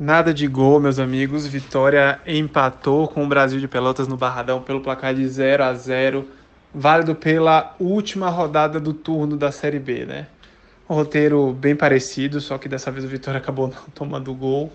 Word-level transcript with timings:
Nada 0.00 0.32
de 0.32 0.46
gol, 0.46 0.80
meus 0.80 0.98
amigos. 0.98 1.46
Vitória 1.46 2.22
empatou 2.26 3.06
com 3.06 3.22
o 3.22 3.28
Brasil 3.28 3.60
de 3.60 3.68
Pelotas 3.68 4.08
no 4.08 4.16
Barradão 4.16 4.62
pelo 4.62 4.80
placar 4.80 5.14
de 5.14 5.28
0 5.28 5.62
a 5.62 5.74
0 5.74 6.26
válido 6.74 7.14
pela 7.14 7.76
última 7.78 8.30
rodada 8.30 8.80
do 8.80 8.94
turno 8.94 9.36
da 9.36 9.52
Série 9.52 9.78
B, 9.78 10.06
né? 10.06 10.26
Um 10.88 10.94
roteiro 10.94 11.52
bem 11.52 11.76
parecido, 11.76 12.40
só 12.40 12.56
que 12.56 12.66
dessa 12.66 12.90
vez 12.90 13.04
o 13.04 13.08
Vitória 13.08 13.36
acabou 13.36 13.68
não 13.68 13.76
tomando 13.94 14.32
gol. 14.32 14.72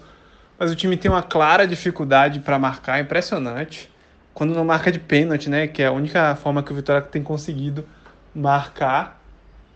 Mas 0.60 0.72
o 0.72 0.76
time 0.76 0.96
tem 0.96 1.10
uma 1.10 1.24
clara 1.24 1.66
dificuldade 1.66 2.40
para 2.42 2.60
marcar, 2.60 3.00
impressionante. 3.00 3.90
Quando 4.32 4.54
não 4.54 4.64
marca 4.64 4.92
de 4.92 5.00
pênalti, 5.00 5.50
né? 5.50 5.66
Que 5.66 5.82
é 5.82 5.88
a 5.88 5.92
única 5.92 6.36
forma 6.36 6.62
que 6.62 6.72
o 6.72 6.76
Vitória 6.76 7.02
tem 7.02 7.24
conseguido 7.24 7.84
marcar. 8.32 9.20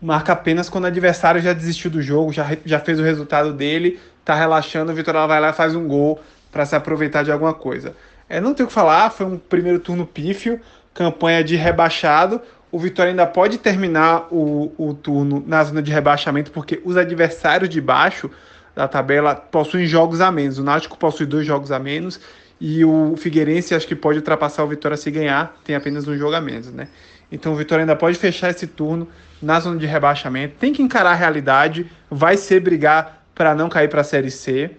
Marca 0.00 0.32
apenas 0.32 0.68
quando 0.68 0.84
o 0.84 0.86
adversário 0.86 1.40
já 1.40 1.52
desistiu 1.52 1.90
do 1.90 2.00
jogo, 2.00 2.32
já, 2.32 2.56
já 2.64 2.80
fez 2.80 2.98
o 2.98 3.02
resultado 3.02 3.52
dele 3.52 4.00
tá 4.24 4.34
relaxando, 4.34 4.92
o 4.92 4.94
Vitória 4.94 5.26
vai 5.26 5.40
lá 5.40 5.50
e 5.50 5.52
faz 5.52 5.74
um 5.74 5.86
gol 5.86 6.20
para 6.52 6.64
se 6.66 6.76
aproveitar 6.76 7.24
de 7.24 7.32
alguma 7.32 7.54
coisa. 7.54 7.94
É, 8.28 8.40
não 8.40 8.54
tem 8.54 8.64
o 8.64 8.68
que 8.68 8.72
falar, 8.72 9.10
foi 9.10 9.26
um 9.26 9.36
primeiro 9.36 9.80
turno 9.80 10.06
pífio, 10.06 10.60
campanha 10.94 11.42
de 11.42 11.56
rebaixado. 11.56 12.40
O 12.70 12.78
Vitória 12.78 13.10
ainda 13.10 13.26
pode 13.26 13.58
terminar 13.58 14.28
o, 14.30 14.72
o 14.78 14.94
turno 14.94 15.42
na 15.46 15.64
zona 15.64 15.82
de 15.82 15.90
rebaixamento, 15.90 16.52
porque 16.52 16.80
os 16.84 16.96
adversários 16.96 17.68
de 17.68 17.80
baixo 17.80 18.30
da 18.74 18.86
tabela 18.86 19.34
possuem 19.34 19.86
jogos 19.86 20.20
a 20.20 20.30
menos. 20.30 20.58
O 20.58 20.62
Náutico 20.62 20.96
possui 20.96 21.26
dois 21.26 21.44
jogos 21.44 21.72
a 21.72 21.78
menos 21.78 22.20
e 22.60 22.84
o 22.84 23.16
Figueirense 23.16 23.74
acho 23.74 23.86
que 23.86 23.96
pode 23.96 24.18
ultrapassar 24.18 24.64
o 24.64 24.68
Vitória 24.68 24.96
se 24.96 25.10
ganhar, 25.10 25.58
tem 25.64 25.74
apenas 25.74 26.06
um 26.06 26.16
jogo 26.16 26.34
a 26.34 26.40
menos, 26.40 26.70
né? 26.70 26.88
Então 27.32 27.52
o 27.52 27.56
Vitória 27.56 27.82
ainda 27.82 27.96
pode 27.96 28.18
fechar 28.18 28.50
esse 28.50 28.66
turno 28.66 29.08
na 29.40 29.58
zona 29.60 29.78
de 29.78 29.86
rebaixamento, 29.86 30.56
tem 30.58 30.72
que 30.72 30.82
encarar 30.82 31.12
a 31.12 31.14
realidade, 31.14 31.90
vai 32.10 32.36
ser 32.36 32.60
brigar 32.60 33.24
para 33.34 33.54
não 33.54 33.68
cair 33.68 33.88
para 33.88 34.02
a 34.02 34.04
Série 34.04 34.30
C, 34.30 34.72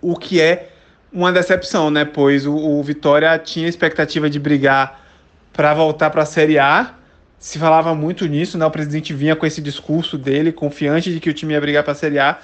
o 0.00 0.16
que 0.16 0.40
é 0.40 0.70
uma 1.12 1.32
decepção, 1.32 1.90
né? 1.90 2.04
Pois 2.04 2.46
o, 2.46 2.54
o 2.54 2.82
Vitória 2.82 3.38
tinha 3.38 3.68
expectativa 3.68 4.28
de 4.28 4.38
brigar 4.38 5.00
para 5.52 5.72
voltar 5.72 6.10
para 6.10 6.22
a 6.22 6.26
Série 6.26 6.58
A. 6.58 6.94
Se 7.38 7.58
falava 7.58 7.94
muito 7.94 8.26
nisso, 8.26 8.58
né? 8.58 8.66
O 8.66 8.70
presidente 8.70 9.14
vinha 9.14 9.36
com 9.36 9.46
esse 9.46 9.60
discurso 9.60 10.18
dele, 10.18 10.52
confiante 10.52 11.12
de 11.12 11.20
que 11.20 11.30
o 11.30 11.34
time 11.34 11.54
ia 11.54 11.60
brigar 11.60 11.82
para 11.84 11.92
a 11.92 11.96
Série 11.96 12.18
A. 12.18 12.38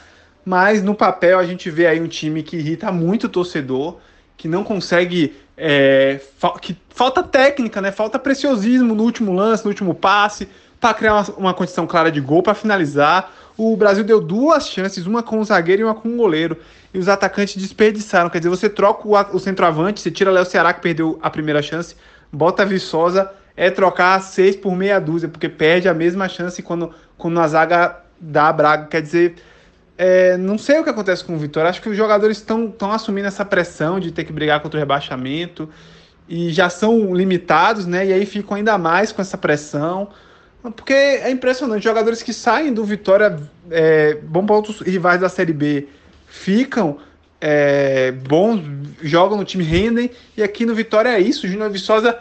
Mas 0.45 0.83
no 0.83 0.95
papel 0.95 1.39
a 1.39 1.45
gente 1.45 1.71
vê 1.71 1.87
aí 1.87 2.01
um 2.01 2.09
time 2.09 2.43
que 2.43 2.57
irrita 2.57 2.91
muito 2.91 3.25
o 3.25 3.29
torcedor, 3.29 3.99
que 4.43 4.49
não 4.49 4.65
consegue. 4.65 5.37
É, 5.57 6.21
fa 6.39 6.59
que 6.59 6.77
falta 6.91 7.23
técnica, 7.23 7.81
né? 7.81 7.93
Falta 7.93 8.19
preciosismo 8.19 8.95
no 8.95 9.05
último 9.05 9.33
lance, 9.33 9.65
no 9.65 9.71
último 9.71 9.95
passe, 9.95 10.49
para 10.81 10.93
criar 10.93 11.15
uma, 11.15 11.23
uma 11.37 11.55
condição 11.55 11.87
clara 11.87 12.11
de 12.11 12.21
gol, 12.21 12.43
para 12.43 12.55
finalizar 12.55 13.33
o 13.57 13.77
Brasil 13.77 14.03
deu 14.03 14.21
duas 14.21 14.69
chances, 14.69 15.07
uma 15.07 15.23
com 15.23 15.39
o 15.39 15.45
zagueiro 15.45 15.83
e 15.83 15.85
uma 15.85 15.95
com 15.95 16.09
o 16.09 16.17
goleiro. 16.17 16.57
E 16.93 16.99
os 16.99 17.09
atacantes 17.09 17.57
desperdiçaram. 17.57 18.31
Quer 18.31 18.39
dizer, 18.39 18.51
você 18.51 18.69
troca 18.69 19.07
o, 19.07 19.37
o 19.37 19.39
centroavante, 19.39 20.01
você 20.01 20.11
tira 20.11 20.31
Léo 20.31 20.45
Ceará, 20.45 20.73
que 20.73 20.81
perdeu 20.81 21.19
a 21.23 21.31
primeira 21.31 21.63
chance, 21.63 21.95
bota 22.33 22.65
Viçosa, 22.65 23.31
é 23.57 23.71
trocar 23.71 24.21
seis 24.21 24.57
por 24.57 24.75
meia 24.75 24.99
dúzia, 24.99 25.29
porque 25.29 25.49
perde 25.49 25.89
a 25.89 25.95
mesma 25.95 26.29
chance 26.29 26.63
quando, 26.63 26.93
quando 27.17 27.39
a 27.39 27.47
zaga 27.47 28.01
dá 28.19 28.49
a 28.49 28.53
Braga. 28.53 28.87
Quer 28.87 29.03
dizer, 29.03 29.35
é, 30.05 30.37
não 30.37 30.59
sei 30.59 30.81
o 30.81 30.83
que 30.83 30.91
acontece 30.91 31.25
com 31.25 31.37
o 31.37 31.39
Vitória. 31.39 31.71
Acho 31.71 31.81
que 31.81 31.89
os 31.89 31.97
jogadores 31.97 32.39
estão 32.39 32.75
assumindo 32.91 33.29
essa 33.29 33.45
pressão 33.45 34.01
de 34.01 34.11
ter 34.11 34.25
que 34.25 34.33
brigar 34.33 34.59
contra 34.59 34.77
o 34.77 34.81
rebaixamento 34.81 35.69
e 36.29 36.51
já 36.51 36.69
são 36.69 37.15
limitados, 37.15 37.87
né? 37.87 38.07
E 38.07 38.13
aí 38.13 38.27
ficam 38.27 38.57
ainda 38.57 38.77
mais 38.77 39.13
com 39.13 39.23
essa 39.23 39.39
pressão. 39.39 40.09
Porque 40.61 40.93
é 40.93 41.31
impressionante, 41.31 41.85
jogadores 41.85 42.21
que 42.21 42.33
saem 42.33 42.75
do 42.75 42.85
Vitória, 42.85 43.39
é, 43.71 44.15
bom 44.15 44.45
para 44.45 44.57
outros 44.57 44.81
rivais 44.81 45.21
da 45.21 45.29
Série 45.29 45.53
B, 45.53 45.87
ficam 46.27 46.99
é, 47.41 48.11
bons, 48.11 48.61
jogam 49.03 49.39
no 49.39 49.45
time, 49.45 49.63
rendem, 49.63 50.11
e 50.37 50.43
aqui 50.43 50.67
no 50.67 50.75
Vitória 50.75 51.11
é 51.11 51.21
isso. 51.21 51.47
O 51.47 51.49
Júnior 51.49 51.71
Viçosa 51.71 52.19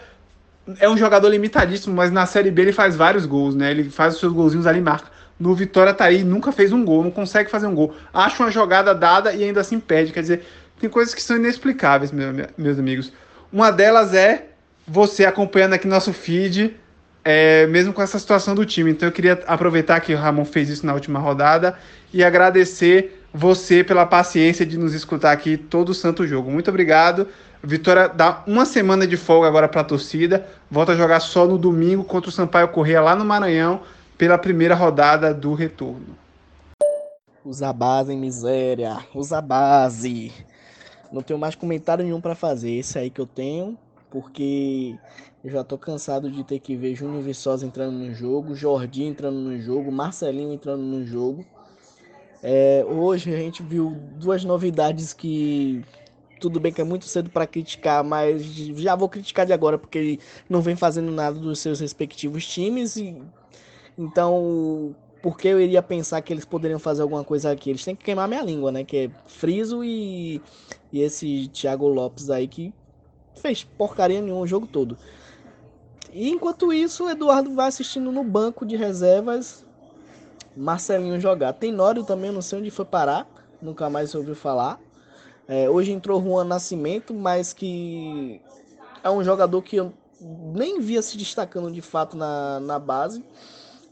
é 0.80 0.88
um 0.88 0.98
jogador 0.98 1.30
limitadíssimo, 1.30 1.96
mas 1.96 2.12
na 2.12 2.28
Série 2.28 2.52
B 2.52 2.62
ele 2.62 2.74
faz 2.74 2.96
vários 2.96 3.26
gols, 3.26 3.56
né? 3.56 3.72
Ele 3.72 3.90
faz 3.90 4.14
os 4.14 4.20
seus 4.20 4.34
golzinhos 4.34 4.68
ali 4.68 4.78
e 4.78 4.84
marca. 4.84 5.10
No 5.42 5.56
Vitória 5.56 5.92
tá 5.92 6.06
aí, 6.06 6.24
nunca 6.24 6.52
fez 6.52 6.72
um 6.72 6.86
gol, 6.86 7.04
não 7.04 7.10
consegue 7.10 7.50
fazer 7.50 7.66
um 7.66 7.74
gol. 7.74 7.96
Acha 8.14 8.44
uma 8.44 8.52
jogada 8.52 8.94
dada 8.94 9.34
e 9.34 9.44
ainda 9.44 9.62
assim 9.62 9.80
perde. 9.80 10.14
Quer 10.14 10.22
dizer, 10.22 10.46
tem 10.80 10.88
coisas 10.88 11.16
que 11.16 11.22
são 11.22 11.36
inexplicáveis, 11.36 12.12
meus 12.12 12.78
amigos. 12.78 13.12
Uma 13.52 13.72
delas 13.72 14.14
é 14.14 14.50
você 14.88 15.26
acompanhando 15.26 15.74
aqui 15.74 15.88
nosso 15.88 16.14
feed 16.14 16.76
é, 17.26 17.66
mesmo 17.68 17.92
com 17.92 18.04
essa 18.04 18.20
situação 18.20 18.54
do 18.54 18.64
time. 18.66 18.92
Então 18.92 19.08
eu 19.08 19.12
queria 19.12 19.42
aproveitar 19.48 20.00
que 20.00 20.14
o 20.14 20.18
Ramon 20.18 20.46
fez 20.46 20.70
isso 20.70 20.86
na 20.86 20.94
última 20.94 21.20
rodada 21.20 21.76
e 22.14 22.24
agradecer 22.24 23.20
você 23.34 23.84
pela 23.84 24.06
paciência 24.06 24.64
de 24.64 24.78
nos 24.78 24.94
escutar 24.94 25.32
aqui 25.32 25.58
todo 25.58 25.92
santo 25.94 26.28
jogo. 26.28 26.52
Muito 26.52 26.70
obrigado. 26.70 27.28
Vitória 27.64 28.08
dá 28.08 28.44
uma 28.46 28.66
semana 28.66 29.08
de 29.08 29.18
folga 29.18 29.48
agora 29.48 29.68
para 29.68 29.82
a 29.82 29.86
torcida. 29.86 30.46
Volta 30.70 30.92
a 30.92 30.96
jogar 30.96 31.20
só 31.20 31.48
no 31.48 31.58
domingo 31.58 32.04
contra 32.04 32.30
o 32.30 32.34
Sampaio 32.34 32.68
Correia 32.68 33.02
lá 33.02 33.16
no 33.16 33.26
Maranhão 33.26 33.82
pela 34.22 34.38
primeira 34.38 34.76
rodada 34.76 35.34
do 35.34 35.56
retorno. 35.56 36.16
Usa 37.44 37.74
base, 37.74 38.16
miséria. 38.16 39.00
Usa 39.16 39.42
base. 39.42 40.32
Não 41.12 41.24
tenho 41.24 41.40
mais 41.40 41.56
comentário 41.56 42.06
nenhum 42.06 42.22
para 42.22 42.36
fazer. 42.36 42.70
Esse 42.70 43.00
aí 43.00 43.10
que 43.10 43.20
eu 43.20 43.26
tenho, 43.26 43.76
porque 44.12 44.96
eu 45.44 45.50
já 45.50 45.64
tô 45.64 45.76
cansado 45.76 46.30
de 46.30 46.44
ter 46.44 46.60
que 46.60 46.76
ver 46.76 46.94
Júnior 46.94 47.24
Viçosa 47.24 47.66
entrando 47.66 47.94
no 47.94 48.14
jogo, 48.14 48.54
Jordi 48.54 49.06
entrando 49.06 49.40
no 49.40 49.60
jogo, 49.60 49.92
Marcelinho 49.92 50.54
entrando 50.54 50.84
no 50.84 51.04
jogo. 51.04 51.44
É, 52.44 52.86
hoje 52.88 53.34
a 53.34 53.38
gente 53.38 53.64
viu 53.64 53.98
duas 54.18 54.46
novidades 54.46 55.14
que 55.14 55.84
tudo 56.40 56.60
bem 56.60 56.72
que 56.72 56.82
é 56.82 56.84
muito 56.84 57.06
cedo 57.06 57.32
para 57.32 57.48
criticar, 57.48 58.04
mas 58.04 58.44
já 58.44 58.96
vou 58.96 59.10
criticar 59.10 59.48
de 59.48 59.54
agora 59.54 59.80
porque 59.80 60.20
não 60.48 60.62
vem 60.62 60.76
fazendo 60.76 61.12
nada 61.12 61.40
dos 61.40 61.58
seus 61.58 61.80
respectivos 61.80 62.46
times 62.46 62.98
e 62.98 63.20
então 63.98 64.96
por 65.22 65.38
que 65.38 65.48
eu 65.48 65.62
iria 65.62 65.82
pensar 65.84 66.22
que 66.22 66.34
eles 66.34 66.46
poderiam 66.46 66.80
fazer 66.80 67.02
alguma 67.02 67.24
coisa 67.24 67.52
aqui? 67.52 67.70
Eles 67.70 67.84
têm 67.84 67.96
que 67.96 68.04
queimar 68.04 68.28
minha 68.28 68.42
língua, 68.42 68.72
né? 68.72 68.84
Que 68.84 68.98
é 68.98 69.12
Friso 69.28 69.84
e, 69.84 70.42
e 70.92 71.02
esse 71.02 71.48
Thiago 71.50 71.88
Lopes 71.88 72.30
aí 72.30 72.48
que 72.48 72.74
fez 73.36 73.64
porcaria 73.64 74.22
nenhuma 74.22 74.42
o 74.42 74.48
jogo 74.48 74.66
todo. 74.66 74.98
E 76.12 76.30
enquanto 76.30 76.74
isso, 76.74 77.06
o 77.06 77.10
Eduardo 77.10 77.54
vai 77.54 77.68
assistindo 77.68 78.12
no 78.12 78.24
banco 78.24 78.66
de 78.66 78.76
reservas 78.76 79.66
Marcelinho 80.56 81.20
jogar. 81.20 81.54
Tem 81.54 81.72
Nório 81.72 82.04
também, 82.04 82.32
não 82.32 82.42
sei 82.42 82.60
onde 82.60 82.72
foi 82.72 82.86
parar, 82.86 83.28
nunca 83.62 83.90
mais 83.90 84.14
ouviu 84.14 84.36
falar. 84.36 84.80
É, 85.48 85.70
hoje 85.70 85.92
entrou 85.92 86.22
Juan 86.22 86.44
Nascimento, 86.44 87.14
mas 87.14 87.54
que 87.54 88.42
é 89.04 89.10
um 89.10 89.24
jogador 89.24 89.62
que 89.62 89.78
eu 89.78 89.94
nem 90.20 90.80
via 90.80 91.02
se 91.02 91.18
destacando 91.18 91.72
de 91.72 91.82
fato 91.82 92.18
na, 92.18 92.60
na 92.60 92.78
base. 92.78 93.24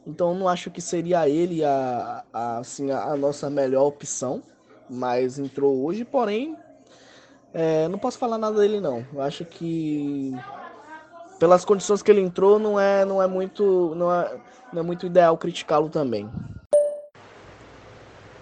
Então 0.06 0.34
não 0.34 0.48
acho 0.48 0.72
que 0.72 0.82
seria 0.82 1.28
ele 1.30 1.64
a, 1.64 2.24
a, 2.34 2.58
assim, 2.60 2.92
a 2.92 3.16
nossa 3.16 3.50
melhor 3.50 3.86
opção. 3.86 4.42
Mas 4.90 5.38
entrou 5.38 5.86
hoje, 5.86 6.04
porém, 6.04 6.58
é, 7.54 7.88
não 7.88 8.00
posso 8.00 8.18
falar 8.18 8.38
nada 8.38 8.60
dele 8.60 8.80
não. 8.80 9.06
Eu 9.14 9.22
acho 9.22 9.46
que 9.46 10.34
pelas 11.40 11.64
condições 11.64 12.02
que 12.02 12.12
ele 12.12 12.22
entrou, 12.22 12.60
não 12.60 12.80
é, 12.80 13.06
não 13.06 13.22
é 13.22 13.28
muito, 13.28 13.94
não 13.96 14.12
é, 14.12 14.38
não 14.74 14.82
é 14.82 14.84
muito 14.84 15.06
ideal 15.06 15.38
criticá-lo 15.38 15.90
também. 15.90 16.30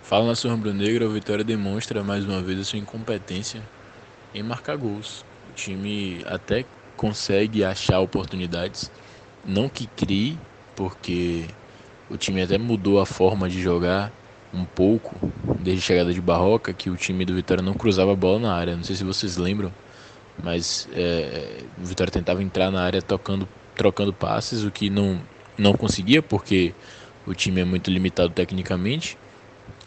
Fala 0.02 0.26
nação 0.26 0.52
rubro-negra, 0.52 1.06
o 1.06 1.12
Vitória 1.12 1.44
demonstra 1.44 2.02
mais 2.02 2.24
uma 2.24 2.42
vez 2.42 2.60
a 2.62 2.64
sua 2.64 2.80
incompetência 2.80 3.62
em 4.34 4.42
marcar 4.42 4.78
gols. 4.78 5.26
O 5.50 5.54
time 5.54 6.24
até 6.26 6.66
consegue 6.96 7.64
achar 7.64 8.00
oportunidades, 8.00 8.90
não 9.46 9.68
que 9.70 9.86
crie, 9.86 10.40
porque 10.78 11.48
o 12.08 12.18
time 12.18 12.44
até 12.44 12.58
mudou 12.60 13.00
a 13.02 13.06
forma 13.08 13.50
de 13.50 13.60
jogar 13.62 14.14
um 14.54 14.66
pouco 14.66 15.20
desde 15.58 15.84
a 15.84 15.88
chegada 15.88 16.14
de 16.14 16.22
Barroca, 16.22 16.74
que 16.74 16.90
o 16.92 16.96
time 16.98 17.26
do 17.26 17.36
Vitória 17.36 17.64
não 17.64 17.74
cruzava 17.76 18.14
a 18.14 18.16
bola 18.16 18.40
na 18.40 18.54
área. 18.56 18.76
Não 18.78 18.84
sei 18.84 18.96
se 18.96 19.04
vocês 19.04 19.38
lembram, 19.38 19.74
mas 20.38 20.88
é, 20.94 21.66
o 21.78 21.86
Vitória 21.86 22.12
tentava 22.14 22.44
entrar 22.44 22.72
na 22.72 22.82
área 22.84 23.02
tocando, 23.02 23.50
trocando 23.76 24.14
passes, 24.14 24.64
o 24.64 24.72
que 24.72 24.90
não, 24.90 25.28
não 25.58 25.74
conseguia 25.76 26.22
porque 26.22 26.76
o 27.26 27.34
time 27.34 27.62
é 27.62 27.66
muito 27.66 27.90
limitado 27.92 28.32
tecnicamente. 28.34 29.18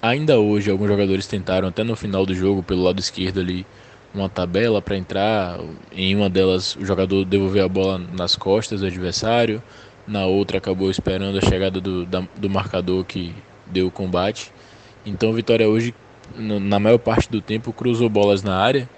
Ainda 0.03 0.39
hoje, 0.41 0.71
alguns 0.71 0.89
jogadores 0.89 1.27
tentaram, 1.27 1.69
até 1.69 1.85
no 1.85 1.95
final 1.97 2.25
do 2.27 2.35
jogo, 2.35 2.63
pelo 2.63 2.83
lado 2.83 3.01
esquerdo 3.01 3.41
ali, 3.41 3.69
uma 4.13 4.29
tabela 4.31 4.81
para 4.83 4.97
entrar. 4.97 5.59
Em 5.93 6.15
uma 6.17 6.31
delas, 6.31 6.75
o 6.77 6.85
jogador 6.85 7.25
devolveu 7.25 7.65
a 7.65 7.69
bola 7.69 7.99
nas 7.99 8.35
costas 8.37 8.81
do 8.81 8.87
adversário, 8.87 9.63
na 10.11 10.27
outra, 10.27 10.59
acabou 10.59 10.91
esperando 10.91 11.39
a 11.39 11.41
chegada 11.41 11.81
do, 11.81 12.05
da, 12.05 12.27
do 12.37 12.51
marcador 12.51 13.05
que 13.05 13.35
deu 13.67 13.87
o 13.87 13.91
combate. 13.91 14.53
Então, 15.07 15.33
Vitória 15.33 15.69
hoje, 15.69 15.95
na 16.37 16.79
maior 16.81 16.99
parte 16.99 17.31
do 17.31 17.41
tempo, 17.41 17.73
cruzou 17.73 18.09
bolas 18.09 18.43
na 18.43 18.57
área 18.57 18.89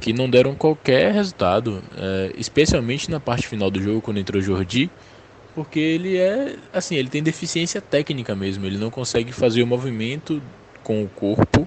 que 0.00 0.12
não 0.12 0.28
deram 0.28 0.54
qualquer 0.54 1.12
resultado, 1.12 1.82
é, 1.96 2.32
especialmente 2.36 3.10
na 3.10 3.18
parte 3.18 3.46
final 3.46 3.70
do 3.70 3.82
jogo 3.82 4.00
quando 4.00 4.18
entrou 4.18 4.40
Jordi, 4.40 4.90
porque 5.54 5.78
ele 5.80 6.16
é 6.16 6.56
assim, 6.72 6.94
ele 6.94 7.08
tem 7.08 7.22
deficiência 7.22 7.80
técnica 7.80 8.34
mesmo, 8.34 8.64
ele 8.64 8.78
não 8.78 8.90
consegue 8.90 9.32
fazer 9.32 9.62
o 9.62 9.66
movimento 9.66 10.40
com 10.84 11.02
o 11.02 11.08
corpo 11.08 11.66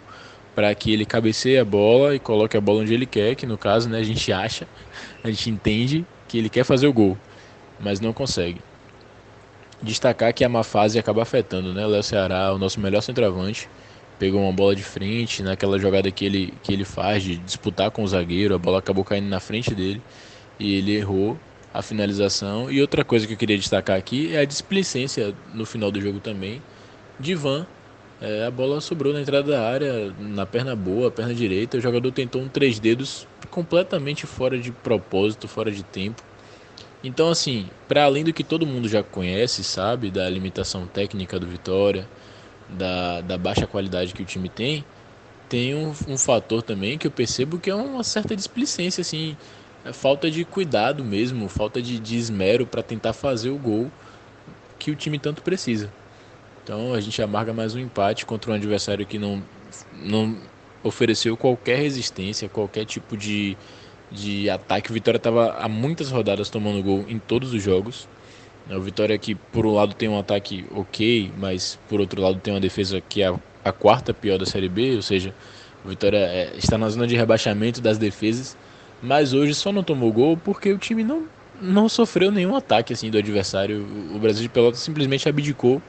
para 0.56 0.74
que 0.76 0.94
ele 0.94 1.06
cabeceie 1.06 1.60
a 1.60 1.66
bola 1.66 2.16
e 2.16 2.20
coloque 2.20 2.56
a 2.56 2.62
bola 2.62 2.82
onde 2.82 2.94
ele 2.94 3.06
quer, 3.06 3.36
que 3.36 3.46
no 3.46 3.58
caso 3.58 3.90
né, 3.90 4.00
a 4.00 4.04
gente 4.04 4.32
acha, 4.32 4.68
a 5.24 5.30
gente 5.30 5.50
entende 5.50 6.06
que 6.28 6.38
ele 6.38 6.50
quer 6.50 6.64
fazer 6.64 6.88
o 6.88 6.94
gol, 6.94 7.18
mas 7.80 8.00
não 8.00 8.14
consegue. 8.14 8.62
Destacar 9.82 10.34
que 10.34 10.44
a 10.44 10.50
má 10.50 10.64
fase 10.64 11.00
acaba 11.00 11.24
afetando, 11.24 11.74
né? 11.74 11.86
Léo 11.86 12.04
Ceará, 12.04 12.54
o 12.54 12.58
nosso 12.58 12.80
melhor 12.80 13.02
centroavante, 13.02 13.68
pegou 14.20 14.42
uma 14.42 14.54
bola 14.54 14.76
de 14.76 14.84
frente 14.84 15.42
naquela 15.42 15.80
jogada 15.80 16.12
que 16.12 16.24
ele, 16.24 16.54
que 16.62 16.72
ele 16.72 16.86
faz 16.86 17.24
de 17.24 17.38
disputar 17.38 17.90
com 17.90 18.04
o 18.04 18.08
zagueiro, 18.08 18.54
a 18.54 18.58
bola 18.60 18.78
acabou 18.78 19.04
caindo 19.04 19.28
na 19.28 19.40
frente 19.40 19.74
dele 19.74 20.00
e 20.60 20.76
ele 20.76 20.96
errou 20.96 21.38
a 21.74 21.82
finalização. 21.82 22.70
E 22.70 22.80
outra 22.80 23.04
coisa 23.04 23.26
que 23.26 23.34
eu 23.34 23.38
queria 23.38 23.58
destacar 23.58 23.98
aqui 23.98 24.36
é 24.36 24.40
a 24.40 24.46
displicência 24.46 25.34
no 25.54 25.66
final 25.66 25.92
do 25.92 26.00
jogo 26.00 26.20
também 26.20 26.62
de 27.20 27.34
Van. 27.34 27.66
É, 28.22 28.46
a 28.46 28.52
bola 28.52 28.80
sobrou 28.80 29.12
na 29.12 29.22
entrada 29.22 29.52
da 29.52 29.68
área, 29.68 30.14
na 30.20 30.46
perna 30.46 30.76
boa, 30.76 31.10
perna 31.10 31.34
direita. 31.34 31.78
O 31.78 31.82
jogador 31.82 32.12
tentou 32.12 32.42
um 32.42 32.48
três 32.48 32.80
dedos 32.80 33.28
completamente 33.50 34.28
fora 34.28 34.60
de 34.60 34.72
propósito, 34.72 35.48
fora 35.48 35.72
de 35.72 35.84
tempo. 35.84 36.22
Então, 37.04 37.30
assim, 37.30 37.68
para 37.88 38.04
além 38.04 38.24
do 38.24 38.34
que 38.34 38.44
todo 38.44 38.66
mundo 38.66 38.88
já 38.88 39.02
conhece, 39.02 39.64
sabe, 39.64 40.12
da 40.12 40.30
limitação 40.30 40.86
técnica 40.86 41.40
do 41.40 41.48
Vitória, 41.48 42.08
da, 42.70 43.22
da 43.22 43.38
baixa 43.38 43.66
qualidade 43.66 44.14
que 44.14 44.22
o 44.22 44.26
time 44.26 44.50
tem, 44.50 44.86
tem 45.50 45.76
um, 45.76 45.94
um 46.08 46.18
fator 46.18 46.62
também 46.62 46.98
que 46.98 47.08
eu 47.08 47.12
percebo 47.12 47.60
que 47.60 47.70
é 47.70 47.76
uma 47.76 48.04
certa 48.04 48.36
displicência, 48.36 49.02
assim, 49.02 49.36
é 49.84 49.92
falta 49.92 50.30
de 50.30 50.46
cuidado 50.46 51.04
mesmo, 51.04 51.50
falta 51.50 51.82
de, 51.82 52.00
de 52.00 52.16
esmero 52.18 52.66
para 52.66 52.84
tentar 52.84 53.14
fazer 53.14 53.50
o 53.50 53.58
gol 53.58 53.92
que 54.78 54.92
o 54.92 54.96
time 54.96 55.18
tanto 55.18 55.42
precisa. 55.42 55.92
Então 56.64 56.94
a 56.94 57.02
gente 57.02 57.22
amarga 57.22 57.52
mais 57.52 57.76
um 57.76 57.80
empate 57.80 58.26
contra 58.26 58.52
um 58.52 58.54
adversário 58.54 59.06
que 59.06 59.18
não, 59.18 59.44
não 59.92 60.38
ofereceu 60.84 61.36
qualquer 61.36 61.80
resistência, 61.80 62.48
qualquer 62.48 62.86
tipo 62.86 63.18
de, 63.18 63.58
de 64.12 64.50
ataque. 64.50 64.92
O 64.92 64.94
Vitória 64.94 65.18
estava 65.18 65.54
há 65.54 65.68
muitas 65.68 66.12
rodadas 66.12 66.50
tomando 66.50 66.84
gol 66.84 67.06
em 67.08 67.20
todos 67.20 67.54
os 67.54 67.62
jogos. 67.62 68.08
O 68.70 68.80
Vitória 68.80 69.18
que 69.18 69.36
por 69.36 69.66
um 69.66 69.74
lado 69.74 69.94
tem 69.94 70.08
um 70.08 70.20
ataque 70.20 70.66
ok, 70.72 71.32
mas 71.38 71.80
por 71.90 72.00
outro 72.00 72.22
lado 72.22 72.40
tem 72.40 72.54
uma 72.54 72.60
defesa 72.60 73.02
que 73.02 73.22
é 73.22 73.28
a, 73.28 73.36
a 73.66 73.72
quarta 73.72 74.14
pior 74.14 74.38
da 74.38 74.46
Série 74.46 74.70
B, 74.70 74.96
ou 74.96 75.02
seja, 75.02 75.34
o 75.84 75.90
Vitória 75.90 76.18
é, 76.18 76.54
está 76.56 76.78
na 76.78 76.88
zona 76.90 77.08
de 77.08 77.16
rebaixamento 77.16 77.82
das 77.82 77.98
defesas 77.98 78.56
mas 79.02 79.34
hoje 79.34 79.56
só 79.56 79.72
não 79.72 79.84
tomou 79.84 80.12
gol 80.12 80.38
porque 80.38 80.72
o 80.72 80.78
time 80.78 81.04
não, 81.04 81.26
não 81.60 81.90
sofreu 81.90 82.32
nenhum 82.32 82.56
ataque 82.56 82.94
assim 82.94 83.10
do 83.10 83.18
adversário. 83.18 83.86
O 84.14 84.20
Brasil 84.20 84.44
de 84.44 84.50
Pelotas 84.50 84.80
simplesmente 84.80 85.28
abdicou 85.28 85.82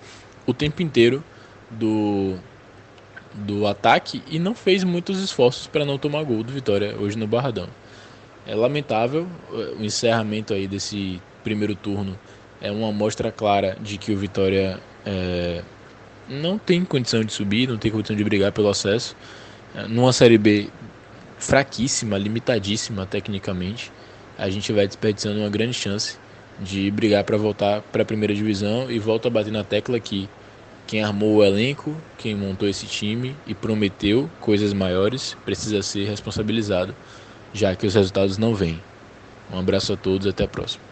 o 0.46 0.54
tempo 0.54 0.82
inteiro 0.82 1.22
do, 1.70 2.36
do 3.34 3.66
ataque 3.66 4.22
e 4.30 4.38
não 4.38 4.54
fez 4.54 4.82
muitos 4.82 5.22
esforços 5.22 5.66
para 5.66 5.84
não 5.84 5.98
tomar 5.98 6.24
gol 6.24 6.42
do 6.42 6.52
Vitória 6.52 6.96
hoje 6.98 7.18
no 7.18 7.26
Barradão. 7.26 7.68
É 8.46 8.54
lamentável 8.54 9.26
eh, 9.52 9.74
o 9.78 9.84
encerramento 9.84 10.52
aí 10.52 10.66
desse 10.66 11.20
primeiro 11.42 11.74
turno. 11.74 12.18
É 12.60 12.70
uma 12.70 12.88
amostra 12.88 13.30
clara 13.32 13.76
de 13.80 13.98
que 13.98 14.12
o 14.12 14.16
Vitória 14.16 14.78
é, 15.04 15.62
não 16.28 16.58
tem 16.58 16.84
condição 16.84 17.24
de 17.24 17.32
subir, 17.32 17.68
não 17.68 17.76
tem 17.76 17.90
condição 17.90 18.14
de 18.16 18.24
brigar 18.24 18.52
pelo 18.52 18.68
acesso. 18.68 19.16
É, 19.74 19.86
numa 19.86 20.12
Série 20.12 20.38
B 20.38 20.68
fraquíssima, 21.38 22.16
limitadíssima 22.16 23.04
tecnicamente, 23.06 23.90
a 24.38 24.48
gente 24.48 24.72
vai 24.72 24.86
desperdiçando 24.86 25.40
uma 25.40 25.50
grande 25.50 25.74
chance 25.74 26.16
de 26.58 26.90
brigar 26.90 27.24
para 27.24 27.36
voltar 27.36 27.82
para 27.82 28.02
a 28.02 28.04
primeira 28.04 28.34
divisão 28.34 28.90
e 28.90 28.98
volto 28.98 29.26
a 29.26 29.30
bater 29.30 29.52
na 29.52 29.64
tecla 29.64 29.98
que 29.98 30.28
quem 30.86 31.02
armou 31.02 31.36
o 31.36 31.44
elenco, 31.44 31.96
quem 32.18 32.34
montou 32.34 32.68
esse 32.68 32.86
time 32.86 33.34
e 33.46 33.54
prometeu 33.54 34.30
coisas 34.40 34.72
maiores 34.72 35.36
precisa 35.44 35.82
ser 35.82 36.06
responsabilizado, 36.06 36.94
já 37.52 37.74
que 37.76 37.86
os 37.86 37.94
resultados 37.94 38.38
não 38.38 38.54
vêm. 38.54 38.80
Um 39.50 39.58
abraço 39.58 39.92
a 39.92 39.96
todos, 39.96 40.26
até 40.26 40.44
a 40.44 40.48
próxima. 40.48 40.91